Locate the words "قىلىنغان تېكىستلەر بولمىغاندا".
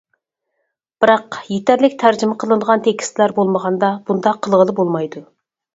2.45-3.95